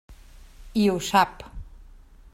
I 0.83 0.87
ho 0.93 0.97
sap. 1.09 1.47